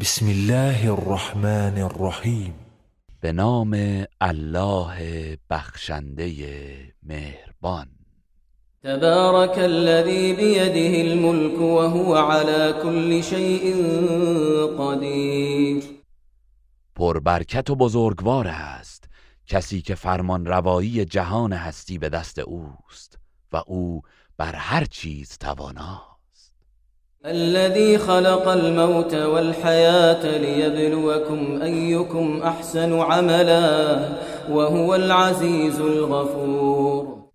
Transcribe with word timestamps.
بسم 0.00 0.26
الله 0.26 0.92
الرحمن 0.92 1.78
الرحیم 1.82 2.54
به 3.20 3.32
نام 3.32 4.04
الله 4.20 4.98
بخشنده 5.50 6.34
مهربان. 7.02 7.88
تبارك 8.82 9.58
الذي 9.58 10.32
بيده 10.32 11.00
الملك 11.00 11.60
وهو 11.60 12.16
على 12.16 12.74
كل 12.82 13.22
شيء 13.22 13.74
قدير 14.78 15.82
پربرکت 16.94 17.70
و 17.70 17.74
بزرگوار 17.74 18.48
است. 18.48 19.04
کسی 19.46 19.82
که 19.82 19.94
فرمان 19.94 20.46
روایی 20.46 21.04
جهان 21.04 21.52
هستی 21.52 21.98
به 21.98 22.08
دست 22.08 22.38
اوست 22.38 23.18
و 23.52 23.62
او 23.66 24.02
بر 24.36 24.54
هر 24.54 24.84
چیز 24.84 25.38
تواناست 25.38 26.17
الذي 27.24 27.98
خلق 27.98 28.48
الموت 28.48 29.14
والحياة 29.14 30.38
ليبلوكم 30.38 31.62
أيكم 31.62 32.42
أحسن 32.42 33.00
عملا 33.00 33.98
وهو 34.48 34.94
العزيز 34.94 35.80
الغفور. 35.80 37.30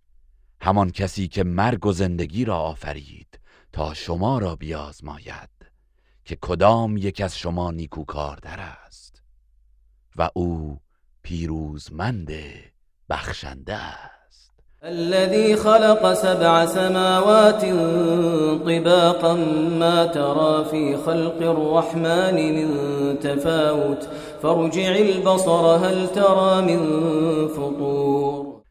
همان 0.62 0.92
کسی 0.92 1.28
که 1.28 1.44
مرگ 1.44 1.86
و 1.86 1.92
زندگی 1.92 2.46
را 2.46 2.58
آفرید 2.58 3.40
تا 3.74 3.94
شما 3.94 4.38
را 4.38 4.56
بیازماید 4.56 5.50
که 6.26 6.38
کدام 6.42 6.98
یک 6.98 7.22
از 7.22 7.38
شما 7.38 7.72
نیکوکاردر 7.72 8.60
است 8.60 9.24
و 10.16 10.30
او 10.34 10.80
پیروزمند 11.22 12.32
بخشنده 13.10 13.76
است. 13.76 14.23
الذي 14.86 15.56
خلق 15.56 16.14
سبع 16.14 16.66
سماوات 16.66 17.62
طباقا 18.66 19.34
ما 19.80 20.06
ترى 20.06 20.66
في 20.66 20.98
خلق 20.98 21.42
الرحمن 21.42 22.36
من 22.36 23.20
تفاوت. 23.20 24.10
فرجع 24.42 24.96
البصر 24.96 25.78
هل 25.78 26.08
ترى 26.08 26.62
من 26.62 27.48
فطور؟ 27.48 28.62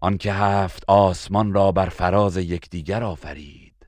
آنکه 0.00 0.32
هفت 0.32 0.84
آسمان 0.88 1.54
را 1.54 1.72
بر 1.72 1.88
فراز 1.88 2.36
یکدیگر 2.36 3.04
آفرید. 3.04 3.86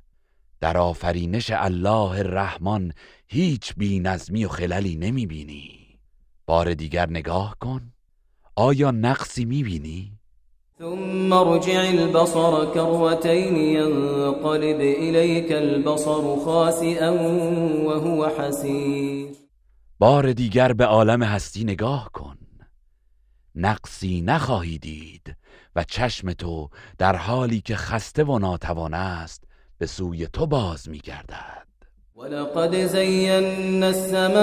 در 0.60 0.78
آفرینش 0.78 1.50
الله 1.50 2.18
الرحمن 2.18 2.92
هیچ 3.26 3.74
بی 3.76 4.00
نظمی 4.00 4.44
و 4.44 4.48
خللی 4.48 4.96
نمی 4.96 5.26
بینی. 5.26 5.98
بار 6.46 6.74
دیگر 6.74 7.10
نگاه 7.10 7.56
کن. 7.60 7.92
آیا 8.56 8.90
نقصی 8.90 9.44
می 9.44 9.62
بینی؟ 9.62 10.23
ثم 10.78 11.32
ارجع 11.32 11.80
البصر 11.80 12.72
كروتين 12.74 13.56
ينقلب 13.56 14.80
إليك 14.80 15.52
البصر 15.52 16.36
خاسئا 16.36 17.10
وهو 17.84 18.26
حسير. 18.26 19.28
بار 19.98 20.32
دیگر 20.32 20.72
به 20.72 20.84
عالم 20.84 21.22
هستی 21.22 21.64
نگاه 21.64 22.10
کن. 22.12 22.36
نقصی 23.54 24.20
نخواهی 24.20 24.78
دید 24.78 25.36
و 25.76 25.84
چشم 25.84 26.32
تو 26.32 26.70
در 26.98 27.16
حالی 27.16 27.60
که 27.60 27.76
خسته 27.76 28.24
و 28.24 28.38
ناتوان 28.38 28.94
است 28.94 29.44
به 29.78 29.86
سوی 29.86 30.26
تو 30.26 30.46
باز 30.46 30.88
میگردد. 30.88 31.63
ولقد 32.16 32.76
زينا 32.76 33.88
السماء 33.88 34.36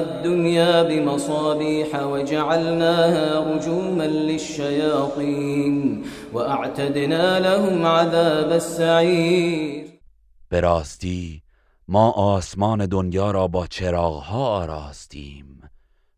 الدنيا 0.00 0.82
بمصابيح 0.82 2.02
وجعلناها 2.02 3.54
رجوما 3.54 4.02
للشياطين 4.06 6.04
واعتدنا 6.32 7.40
لهم 7.40 7.86
عذاب 7.86 8.52
السعير. 8.52 10.00
به 10.48 10.60
راستی 10.60 11.42
ما 11.88 12.10
آسمان 12.10 12.86
دنیا 12.86 13.30
را 13.30 13.48
با 13.48 13.66
چراغها 13.66 14.46
آراستیم 14.46 15.70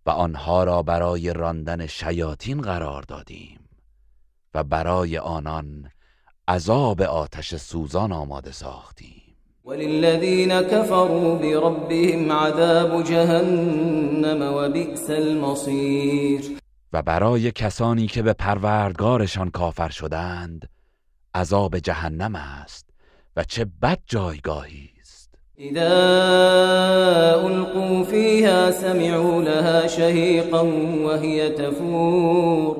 و 0.06 0.10
آنها 0.10 0.64
را 0.64 0.82
برای 0.82 1.32
راندن 1.32 1.86
شیاطین 1.86 2.60
قرار 2.60 3.02
دادیم 3.02 3.60
و 4.54 4.64
برای 4.64 5.18
آنان 5.18 5.90
عذاب 6.48 7.02
آتش 7.02 7.54
سوزان 7.54 8.12
آماده 8.12 8.52
ساختیم. 8.52 9.21
وللذين 9.64 10.60
كفروا 10.60 11.34
بربهم 11.38 12.32
عذاب 12.32 13.02
جهنم 13.02 14.54
وبئس 14.54 15.10
المصير. 15.10 16.40
و 16.92 17.02
برای 17.02 17.50
کسانی 17.50 18.06
که 18.06 18.22
به 18.22 18.32
پروردگارشان 18.32 19.50
کافر 19.50 19.88
شدند 19.88 20.68
عذاب 21.34 21.78
جهنم 21.78 22.34
است 22.34 22.86
و 23.36 23.44
چه 23.44 23.66
بد 23.82 23.98
جایگاهی 24.06 24.90
است. 25.00 25.34
اذا 25.58 27.40
القوا 27.46 28.04
فيها 28.04 28.70
سمعوا 28.70 29.42
لها 29.42 29.86
شهيقا 29.86 30.66
وهي 31.04 31.50
تفور. 31.50 32.76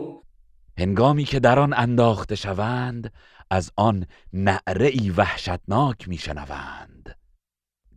هنگامی 0.78 1.24
که 1.24 1.40
در 1.40 1.58
آن 1.58 1.72
انداخته 1.72 2.34
شوند 2.34 3.12
از 3.52 3.70
آن 3.76 4.06
نعره 4.32 4.86
ای 4.86 5.10
وحشتناک 5.10 6.08
میشنوند 6.08 7.16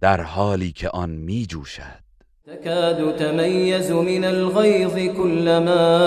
در 0.02 0.22
حالی 0.22 0.72
که 0.72 0.90
آن 0.90 1.10
میجوشد. 1.10 2.06
تكاد 2.48 3.16
تميز 3.16 3.92
من 3.92 4.24
الغيظ 4.24 5.18
كلما 5.18 5.98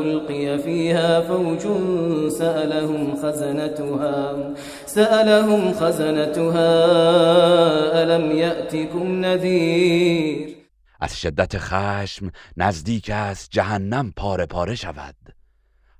ألقي 0.00 0.58
فيها 0.58 1.20
فوج 1.20 1.60
سألهم 2.30 3.16
خزنتها 3.16 4.54
سألهم 4.86 5.72
خزنتها 5.72 6.72
ألم 8.02 8.36
يأتكم 8.36 9.24
نذير؟ 9.24 10.56
از 11.00 11.20
شدت 11.20 11.58
خشم 11.58 12.30
نزدیک 12.56 13.10
است 13.10 13.50
جهنم 13.50 14.12
پاره 14.16 14.46
پاره 14.46 14.74
شود. 14.74 15.37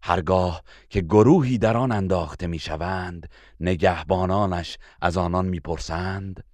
هرگاه 0.03 0.63
که 0.91 1.01
گروهی 1.01 1.59
در 1.59 1.77
آن 1.77 1.93
انداخته 1.93 2.47
می‌شوند 2.47 3.29
نگهبانانش 3.61 4.79
از 5.01 5.17
آنان 5.17 5.47
می‌پرسند 5.47 6.45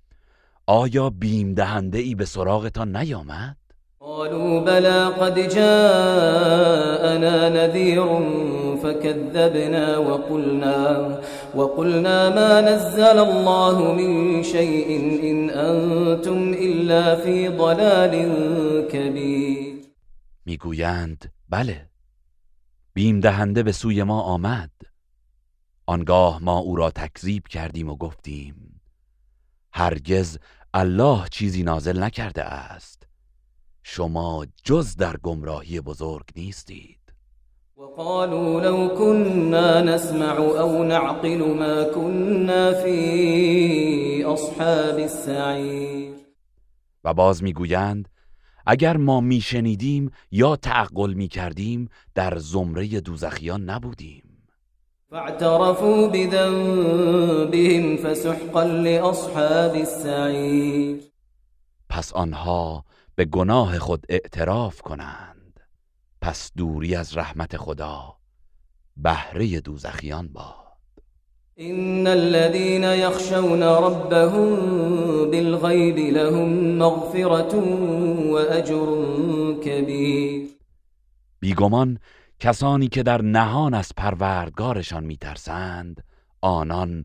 آیا 0.66 1.10
بیم 1.10 1.54
دهنده 1.54 1.98
ای 1.98 2.14
به 2.14 2.24
سراغتان 2.24 2.96
نیامد؟ 2.96 3.56
قالوا 4.00 4.60
بلى 4.60 5.04
قد 5.20 5.48
جاءنا 5.54 7.48
نذير 7.48 8.06
فكذبنا 8.82 9.98
وقلنا 9.98 11.18
وقلنا 11.54 12.30
ما 12.30 12.60
نزل 12.60 13.18
الله 13.18 13.92
من 13.92 14.42
شيء 14.42 14.88
إن 15.22 15.50
أنتم 15.50 16.52
إلا 16.52 17.16
في 17.16 17.48
ضلال 17.48 18.14
كبير. 18.88 19.74
می‌گویند 20.46 21.24
بله 21.48 21.93
بیم 22.94 23.20
دهنده 23.20 23.62
به 23.62 23.72
سوی 23.72 24.02
ما 24.02 24.20
آمد. 24.20 24.70
آنگاه 25.86 26.42
ما 26.42 26.58
او 26.58 26.76
را 26.76 26.90
تکذیب 26.90 27.48
کردیم 27.48 27.88
و 27.90 27.96
گفتیم 27.96 28.80
هرگز 29.72 30.38
الله 30.74 31.28
چیزی 31.30 31.62
نازل 31.62 32.02
نکرده 32.02 32.44
است. 32.44 33.06
شما 33.82 34.46
جز 34.64 34.96
در 34.96 35.16
گمراهی 35.16 35.80
بزرگ 35.80 36.24
نیستید. 36.36 36.98
وقالوا 37.76 38.60
لو 38.60 38.88
كنا 38.88 39.80
نسمع 39.80 40.38
أو 40.38 40.84
نعقل 40.84 41.38
ما 41.38 41.84
كنا 41.94 42.72
في 42.72 44.24
أصحاب 44.24 44.98
السعير. 44.98 46.14
و 47.04 47.14
باز 47.14 47.42
می‌گویند 47.42 48.08
اگر 48.66 48.96
ما 48.96 49.20
میشنیدیم 49.20 50.10
یا 50.30 50.56
تعقل 50.56 51.12
می‌کردیم 51.14 51.88
در 52.14 52.38
زمره 52.38 53.00
دوزخیان 53.00 53.64
نبودیم. 53.70 54.48
فاعترفوا 55.10 56.08
بذنبهم 56.08 57.96
فسحقا 57.96 58.62
لأصحاب 58.62 59.74
السعير. 59.74 61.00
پس 61.88 62.12
آنها 62.12 62.84
به 63.14 63.24
گناه 63.24 63.78
خود 63.78 64.06
اعتراف 64.08 64.82
کنند. 64.82 65.60
پس 66.20 66.52
دوری 66.56 66.94
از 66.94 67.16
رحمت 67.16 67.56
خدا 67.56 68.16
بهره 68.96 69.60
دوزخیان 69.60 70.28
باد. 70.28 70.63
إن 71.60 72.06
الذين 72.06 72.84
يخشون 72.84 73.62
ربهم 73.62 74.56
بالغيب 75.30 75.98
لهم 75.98 76.78
مغفرة 76.78 77.54
وأجر 78.32 78.86
كبير. 79.64 80.46
بیگمان 81.40 81.98
کسانی 82.40 82.88
که 82.88 83.02
در 83.02 83.22
نهان 83.22 83.74
از 83.74 83.92
پروردگارشان 83.96 85.04
میترسند 85.04 86.04
آنان 86.40 87.04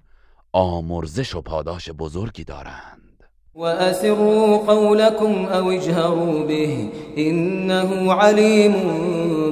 آمرزش 0.53 1.35
و 1.35 1.41
پاداش 1.41 1.89
بزرگی 1.89 2.43
دارند. 2.43 3.23
وأسروا 3.55 4.57
قولكم 4.57 5.45
أو 5.45 5.67
اجهروا 5.67 6.43
به 6.43 6.89
إنه 7.17 8.13
عليم 8.13 8.73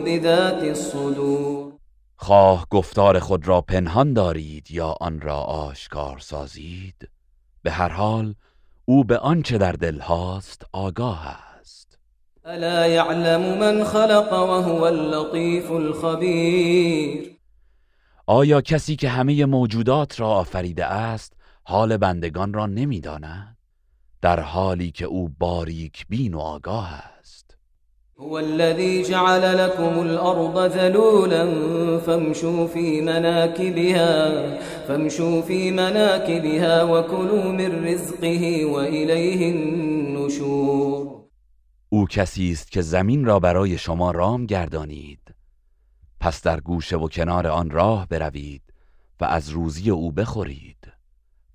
بذات 0.06 0.64
الصدور. 0.64 1.67
خواه 2.28 2.68
گفتار 2.70 3.20
خود 3.20 3.48
را 3.48 3.62
پنهان 3.62 4.14
دارید 4.14 4.72
یا 4.72 4.96
آن 5.02 5.22
را 5.22 5.38
آشکار 5.42 6.20
سازید؟ 6.20 7.10
به 7.64 7.72
هر 7.72 7.90
حال 7.90 8.36
او 8.86 9.04
به 9.04 9.18
آنچه 9.18 9.58
در 9.58 9.72
دل 9.72 10.00
هاست 10.00 10.66
آگاه 10.72 11.28
است. 11.28 12.00
الا 12.46 12.88
یعلم 12.88 13.58
من 13.58 13.84
خلق 13.84 14.34
وهو 14.34 14.84
اللطیف 14.84 15.72
الخبیر. 15.72 17.38
آیا 18.26 18.62
کسی 18.62 18.96
که 18.96 19.10
همه 19.10 19.46
موجودات 19.46 20.20
را 20.20 20.30
آفریده 20.30 20.86
است 20.86 21.34
حال 21.64 21.98
بندگان 21.98 22.54
را 22.54 22.66
نمی‌داند؟ 22.66 23.58
در 24.22 24.40
حالی 24.40 24.92
که 24.92 25.06
او 25.06 25.30
باریک 25.40 26.06
بین 26.10 26.34
و 26.34 26.40
آگاه 26.40 26.94
است. 26.94 27.17
هو 28.20 28.40
الذي 28.40 29.04
جعل 29.04 29.58
لكم 29.58 30.02
الأرض 30.02 30.60
ذلولا 30.60 31.46
فامشوا 32.00 32.68
في 32.68 33.02
مناكبها 33.02 34.58
فامشوا 34.88 35.42
في 35.42 35.72
مناكبها 35.72 36.84
وكلوا 36.84 37.52
من 37.52 37.86
رزقه 37.86 38.66
وإليه 38.66 39.52
النشور. 39.52 41.28
او 41.90 42.08
کسی 42.08 42.52
است 42.52 42.72
که 42.72 42.82
زمین 42.82 43.26
را 43.26 43.40
برای 43.40 43.78
شما 43.78 44.12
رام 44.12 44.46
گردانید. 44.46 45.36
پس 46.20 46.42
در 46.42 46.60
گوشه 46.60 46.98
و 46.98 47.08
کنار 47.08 47.48
آن 47.48 47.70
راه 47.70 48.08
بروید 48.08 48.62
و 49.20 49.26
از 49.26 49.50
روزی 49.50 49.90
او 49.90 50.12
بخورید 50.12 50.92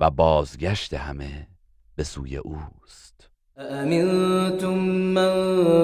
و 0.00 0.10
بازگشت 0.10 0.94
همه 0.94 1.48
به 1.96 2.04
سوی 2.04 2.36
اوست. 2.36 3.11
أأمنتم 3.58 4.78
من 5.14 5.32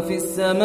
في 0.01 0.17
السماء 0.17 0.61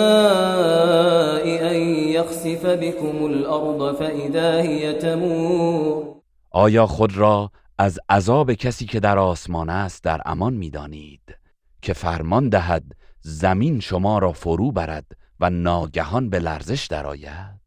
أن 1.71 1.79
يخسف 2.15 2.65
بكم 2.65 3.25
الأرض 3.25 3.95
فإذا 3.95 4.61
هي 4.61 4.93
تمور؟ 4.93 6.15
آیا 6.51 6.85
خود 6.85 7.17
را 7.17 7.51
از 7.77 7.99
عذاب 8.09 8.53
کسی 8.53 8.85
که 8.85 8.99
در 8.99 9.17
آسمان 9.17 9.69
است 9.69 10.03
در 10.03 10.21
امان 10.25 10.53
می‌دانید 10.53 11.37
که 11.81 11.93
فرمان 11.93 12.49
دهد 12.49 12.83
زمین 13.21 13.79
شما 13.79 14.19
را 14.19 14.31
فرو 14.31 14.71
برد 14.71 15.05
و 15.39 15.49
ناگهان 15.49 16.29
به 16.29 16.39
لرزش 16.39 16.87
درآید؟ 16.87 17.62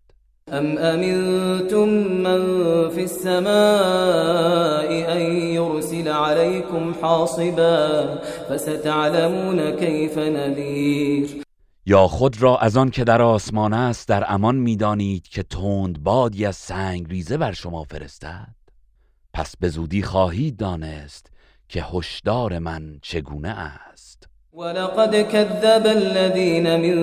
أم 0.52 0.78
أمنتم 0.78 1.88
من 2.22 2.40
في 2.90 3.02
السماء 3.04 4.88
أن 5.16 5.20
يرسل 5.54 6.08
عليكم 6.08 6.94
حاصبا 7.02 8.14
فستعلمون 8.48 9.70
كيف 9.70 10.18
نذير 10.18 11.42
یا 11.86 12.06
خود 12.06 12.42
را 12.42 12.58
از 12.58 12.76
آن 12.76 12.90
که 12.90 13.04
در 13.04 13.22
آسمان 13.22 13.72
است 13.72 14.08
در 14.08 14.24
امان 14.28 14.56
می‌دانید 14.56 15.28
که 15.28 15.42
تند 15.42 16.02
بادی 16.02 16.46
از 16.46 16.56
سنگ 16.56 17.08
ریزه 17.08 17.36
بر 17.36 17.52
شما 17.52 17.84
فرستد؟ 17.84 18.54
پس 19.34 19.56
به 19.56 19.68
زودی 19.68 20.02
خواهید 20.02 20.56
دانست 20.56 21.30
که 21.68 21.82
هشدار 21.82 22.58
من 22.58 22.98
چگونه 23.02 23.48
است. 23.48 23.95
ولقد 24.56 25.16
كذب 25.16 25.86
الذين 25.86 26.80
من 26.80 26.96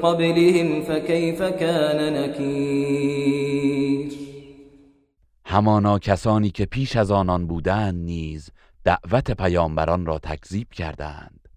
قبلهم 0.00 0.82
فكيف 0.82 1.42
كان 1.42 2.12
نكير؟ 2.12 4.10
همانا 5.46 5.98
کسانی 5.98 6.50
که 6.50 6.64
پیش 6.66 6.96
از 6.96 7.10
آنان 7.10 7.46
بودند 7.46 8.04
نیز 8.04 8.50
دعوت 8.84 9.30
پیامبران 9.30 10.06
را 10.06 10.18
تکذیب 10.18 10.68
کردند. 10.70 11.48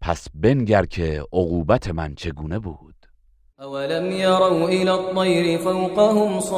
پس 0.00 0.28
بنگر 0.34 0.86
که 0.86 1.22
عقوبت 1.32 1.88
من 1.88 2.14
چگونه 2.14 2.58
بود؟ 2.58 2.95
أولم 3.60 4.12
يروا 4.12 4.68
إلى 4.68 4.94
الطير 4.94 5.58
فوقهم 5.58 6.40
صافات 6.40 6.52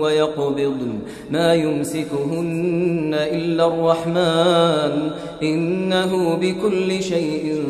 ويقبضن 0.00 1.02
ما 1.30 1.54
يمسكهن 1.54 3.14
إلا 3.14 3.66
الرحمن 3.66 5.10
إنه 5.42 6.36
بكل 6.36 7.02
شيء 7.02 7.64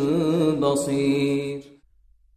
بصير. 0.61 1.63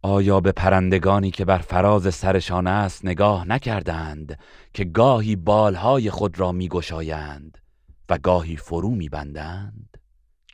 آیا 0.02 0.40
به 0.40 0.52
پرندگانی 0.52 1.30
که 1.30 1.44
بر 1.44 1.58
فراز 1.58 2.14
سرشان 2.14 2.66
است 2.66 3.04
نگاه 3.04 3.48
نکردند 3.48 4.38
که 4.74 4.84
گاهی 4.84 5.36
بالهای 5.36 6.10
خود 6.10 6.40
را 6.40 6.52
میگشایند 6.52 7.58
و 8.08 8.18
گاهی 8.18 8.56
فرو 8.56 8.90
میبندند؟ 8.90 9.96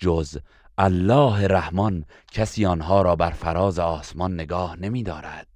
جز 0.01 0.39
الله 0.79 1.47
رحمان 1.47 2.05
کسی 2.33 2.67
آنها 2.67 3.03
را 3.03 3.17
بر 3.17 3.31
فراز 3.31 3.79
آسمان 3.79 4.35
نگاه 4.35 4.77
نمیدارد 4.81 5.47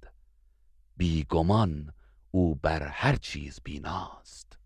بیگمان 0.97 1.93
او 2.31 2.55
بر 2.55 2.83
هر 2.83 3.15
چیز 3.15 3.59
بیناست. 3.63 4.57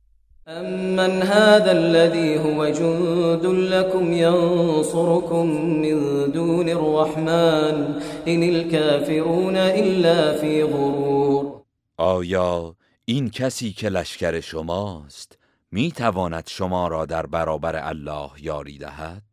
أمن 0.47 1.21
هذا 1.21 1.71
الذي 1.71 2.35
هو 2.35 2.69
جند 2.69 3.45
لكم 3.45 4.13
ينصركم 4.13 5.45
من 5.81 6.31
دون 6.31 6.69
الرحمن 6.69 8.01
إن 8.27 8.43
الكافرون 8.43 9.55
إلا 9.55 10.37
في 10.37 10.63
غرور. 10.63 11.63
آیا 11.97 12.75
این 13.05 13.29
کسی 13.29 13.71
که 13.71 13.89
لشکر 13.89 14.39
شماست 14.39 15.37
می 15.71 15.91
تواند 15.91 16.47
شما 16.47 16.87
را 16.87 17.05
در 17.05 17.25
برابر 17.25 17.75
الله 17.75 18.29
یاری 18.41 18.77
دهد؟ 18.77 19.23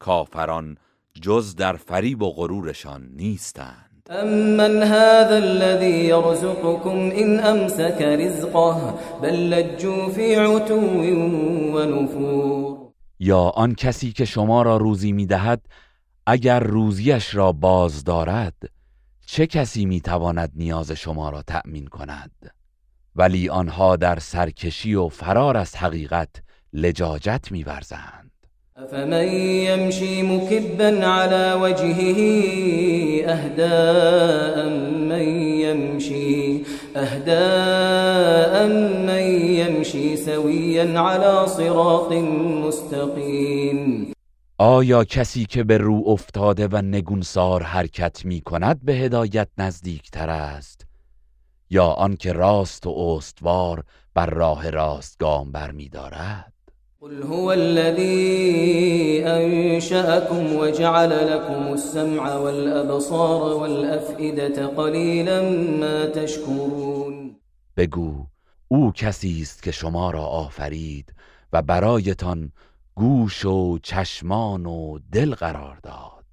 کافران 0.00 0.76
جز 1.22 1.54
در 1.54 1.76
فریب 1.76 2.22
و 2.22 2.30
غرورشان 2.30 3.10
نیستند. 3.16 4.08
أمن 4.10 4.82
هذا 4.82 5.36
الذي 5.36 6.04
يرزقكم 6.04 7.10
إن 7.10 7.40
أمسك 7.40 8.02
رزقه 8.02 8.98
بل 9.22 9.50
لجوا 9.50 10.08
في 10.08 10.34
عتو 10.34 10.80
ونفور. 11.74 12.90
یا 13.20 13.38
آن 13.38 13.74
کسی 13.74 14.12
که 14.12 14.24
شما 14.24 14.62
را 14.62 14.76
روزی 14.76 15.12
می 15.12 15.26
دهد 15.26 15.66
اگر 16.26 16.60
روزیش 16.60 17.34
را 17.34 17.52
باز 17.52 18.04
دارد 18.04 18.54
چه 19.26 19.46
کسی 19.46 19.84
می 19.86 20.00
تواند 20.00 20.52
نیاز 20.54 20.92
شما 20.92 21.30
را 21.30 21.42
تأمین 21.42 21.86
کند؟ 21.86 22.30
ولی 23.16 23.48
آنها 23.48 23.96
در 23.96 24.18
سرکشی 24.18 24.94
و 24.94 25.08
فرار 25.08 25.56
از 25.56 25.76
حقیقت 25.76 26.30
لجاجت 26.72 27.48
می 27.50 27.64
ورزند 27.64 28.29
أفمن 28.84 29.28
يمشي 29.68 30.22
مكبا 30.22 31.06
على 31.06 31.52
وجهه 31.52 32.20
أهداء 33.28 34.68
من 35.10 35.22
يمشي 35.64 36.62
أهداء 36.96 38.66
من 39.06 39.24
يمشي 39.60 40.16
سويا 40.16 40.98
على 40.98 41.46
صراط 41.46 42.12
مستقيم. 42.66 44.12
آیا 44.58 45.04
کسی 45.04 45.44
که 45.44 45.64
به 45.64 45.78
رو 45.78 46.02
افتاده 46.06 46.68
و 46.72 46.76
نگونسار 46.76 47.62
حرکت 47.62 48.24
می 48.24 48.40
کند 48.40 48.84
به 48.84 48.92
هدایت 48.92 49.48
نزدیکتر 49.58 50.30
است؟ 50.30 50.86
یا 51.70 51.84
آنکه 51.86 52.32
راست 52.32 52.86
و 52.86 52.90
استوار 52.90 53.84
بر 54.14 54.26
راه 54.26 54.70
راست 54.70 55.18
گام 55.18 55.52
بر 55.52 55.70
می 55.70 55.88
دارد 55.88 56.49
قل 57.02 57.22
هو 57.22 57.52
الذي 57.52 59.22
أنشأكم 59.26 60.56
وجعل 60.56 61.32
لكم 61.32 61.72
السمع 61.72 62.36
والأبصار 62.36 63.56
والأفئدة 63.56 64.66
قليلا 64.66 65.42
ما 65.80 66.06
تشكرون. 66.06 67.36
بگو 67.76 68.26
او 68.68 68.92
کسی 68.92 69.40
است 69.42 69.62
که 69.62 69.70
شما 69.70 70.10
را 70.10 70.24
آفرید 70.24 71.14
و 71.52 71.62
برایتان 71.62 72.52
گوش 72.94 73.44
و 73.44 73.78
چشمان 73.82 74.66
و 74.66 74.98
دل 75.12 75.34
قرار 75.34 75.78
داد. 75.82 76.24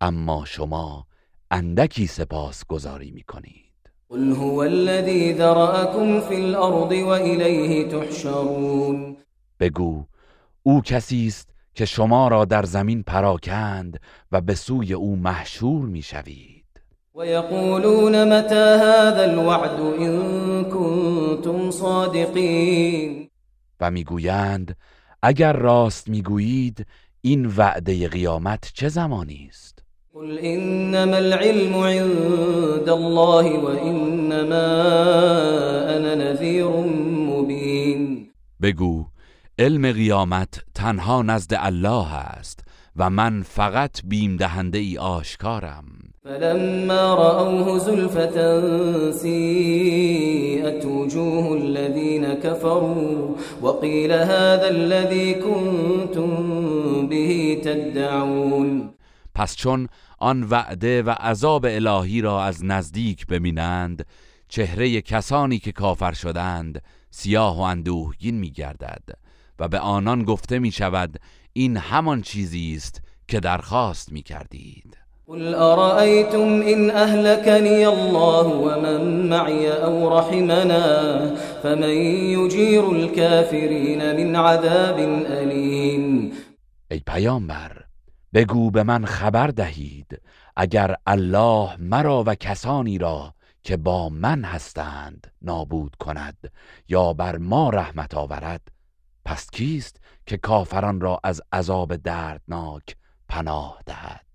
اما 0.00 0.44
شما 0.44 1.06
اندکی 1.50 2.06
سپاس 2.06 2.64
گذاری 2.68 3.10
می 3.10 3.22
کنید 3.22 3.72
قل 4.08 4.32
هو 4.32 4.62
الذي 4.62 5.32
ذرأكم 5.32 6.20
في 6.20 6.34
الأرض 6.34 6.92
وإليه 6.92 7.88
تحشرون. 7.88 9.16
بگو 9.62 10.04
او 10.62 10.80
کسی 10.80 11.26
است 11.26 11.48
که 11.74 11.84
شما 11.84 12.28
را 12.28 12.44
در 12.44 12.62
زمین 12.62 13.02
پراکند 13.02 14.00
و 14.32 14.40
به 14.40 14.54
سوی 14.54 14.92
او 14.92 15.16
محشور 15.16 15.86
می‌شوید 15.86 16.64
ويقولون 17.14 18.24
متى 18.24 18.54
هذا 18.54 19.22
الوعد 19.22 19.80
إن 19.80 20.64
كنتم 20.64 21.70
صادقين 21.70 23.28
و 23.80 23.90
می‌گویند 23.90 24.76
اگر 25.22 25.52
راست 25.52 26.08
می‌گویید 26.08 26.86
این 27.20 27.46
وعده 27.46 28.08
قیامت 28.08 28.70
چه 28.74 28.88
زمانی 28.88 29.46
است؟ 29.50 29.82
قل 30.14 30.38
إنما 30.38 31.16
العلم 31.16 31.74
عند 31.74 32.88
الله 32.88 33.58
وإنما 33.58 34.66
أنا 35.96 36.14
نذير 36.14 36.68
مبين 37.28 38.28
بگو 38.62 39.11
علم 39.62 39.92
قیامت 39.92 40.64
تنها 40.74 41.22
نزد 41.22 41.54
الله 41.54 42.14
است 42.14 42.60
و 42.96 43.10
من 43.10 43.42
فقط 43.42 44.00
بیم 44.04 44.36
دهنده 44.36 44.78
ای 44.78 44.98
آشکارم. 44.98 45.84
فلما 46.24 47.14
رأوه 47.14 47.78
زلفة 47.78 48.60
سيئت 49.12 50.84
وجوه 50.84 51.52
الذين 51.52 52.34
كفروا 52.34 53.36
وقيل 53.62 54.12
هذا 54.12 54.68
الذي 54.68 55.34
كنتم 55.34 56.30
به 57.06 57.60
تدعون. 57.64 58.94
پس 59.34 59.56
چون 59.56 59.88
آن 60.18 60.42
وعده 60.42 61.02
و 61.02 61.10
عذاب 61.10 61.66
الهی 61.68 62.20
را 62.20 62.44
از 62.44 62.64
نزدیک 62.64 63.26
ببینند 63.26 64.06
چهره 64.48 65.00
کسانی 65.00 65.58
که 65.58 65.72
کافر 65.72 66.12
شدند 66.12 66.82
سیاه 67.10 67.58
و 67.58 67.60
اندوهگین 67.60 68.38
می 68.38 68.50
گردد 68.50 69.21
و 69.62 69.68
به 69.68 69.78
آنان 69.78 70.24
گفته 70.24 70.58
می 70.58 70.72
شود 70.72 71.20
این 71.52 71.76
همان 71.76 72.22
چیزی 72.22 72.74
است 72.76 73.02
که 73.28 73.40
درخواست 73.40 74.12
می 74.12 74.22
کردید 74.22 74.98
قل 75.26 75.54
أرأيتم 75.54 76.62
إن 76.62 76.90
أهلكني 76.90 77.86
الله 77.86 78.46
ومن 78.46 79.28
معي 79.28 79.68
أو 79.68 80.18
رحمنا 80.18 81.34
فمن 81.62 81.96
يجير 82.38 82.90
الكافرين 82.90 84.16
من 84.16 84.36
عذاب 84.36 84.98
أليم 85.26 86.32
ای 86.90 87.00
پیامبر 87.06 87.84
بگو 88.34 88.70
به 88.70 88.82
من 88.82 89.04
خبر 89.04 89.46
دهید 89.46 90.20
اگر 90.56 90.96
الله 91.06 91.76
مرا 91.78 92.24
و 92.26 92.34
کسانی 92.34 92.98
را 92.98 93.34
که 93.62 93.76
با 93.76 94.08
من 94.08 94.44
هستند 94.44 95.32
نابود 95.42 95.96
کند 95.96 96.36
یا 96.88 97.12
بر 97.12 97.36
ما 97.36 97.70
رحمت 97.70 98.14
آورد 98.14 98.60
پس 99.24 99.50
کیست 99.50 99.96
که 100.26 100.36
کافران 100.36 101.00
را 101.00 101.20
از 101.24 101.42
عذاب 101.52 101.96
دردناک 101.96 102.96
پناه 103.28 103.78
دهد؟ 103.86 104.26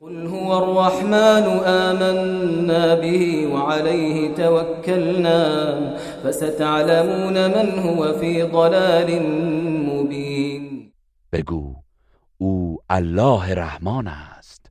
قل 0.00 0.26
هو 0.26 0.50
الرحمن 0.50 1.42
آمنا 1.66 2.96
به 2.96 3.46
وعليه 3.46 4.34
توكلنا 4.34 5.96
فستعلمون 6.24 7.46
من 7.46 7.78
هو 7.78 8.18
في 8.18 8.42
ضلال 8.42 9.22
مبين 9.88 10.92
بگو 11.32 11.74
او 12.38 12.78
الله 12.90 13.54
رحمان 13.54 14.08
است. 14.08 14.70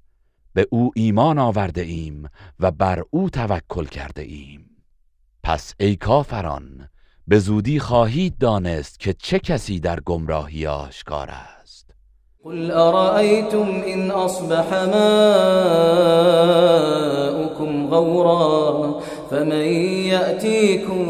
به 0.54 0.68
او 0.70 0.92
ایمان 0.96 1.40
آورده 1.40 1.82
ایم 1.82 2.30
و 2.60 2.72
بر 2.72 3.04
او 3.10 3.30
توکل 3.30 3.86
کرده 3.86 4.22
ایم. 4.22 4.66
پس 5.44 5.74
ای 5.80 5.96
کافران 5.96 6.90
به 7.32 7.40
زودی 7.40 7.80
خواهید 7.80 8.38
دانست 8.38 9.00
که 9.00 9.14
چه 9.14 9.40
کسی 9.40 9.80
در 9.80 10.00
گمراهی 10.00 10.68
آشکار 10.68 11.30
است. 11.30 11.94
قل 12.44 12.72
أرأيتم 12.72 13.82
إن 13.94 14.12
أصبح 14.12 14.74
ماؤكم 14.74 15.08
غورا 17.88 19.00
فمن 19.30 19.66
يأتيكم 20.06 21.06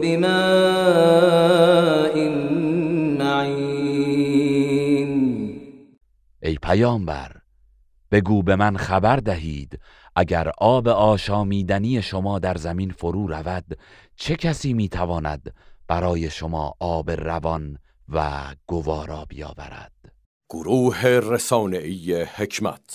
بماء 0.00 0.28
معين 3.18 5.10
ای 6.42 6.58
پیامبر 6.62 7.37
بگو 8.10 8.42
به 8.42 8.56
من 8.56 8.76
خبر 8.76 9.16
دهید 9.16 9.80
اگر 10.16 10.50
آب 10.58 10.88
آشامیدنی 10.88 12.02
شما 12.02 12.38
در 12.38 12.56
زمین 12.56 12.90
فرو 12.90 13.26
رود 13.26 13.78
چه 14.16 14.36
کسی 14.36 14.72
می‌تواند 14.72 15.54
برای 15.88 16.30
شما 16.30 16.74
آب 16.80 17.10
روان 17.10 17.78
و 18.08 18.44
گوارا 18.66 19.24
بیاورد؟ 19.24 19.92
گروه 20.50 21.06
رسانه‌ای 21.06 22.22
حکمت 22.22 22.90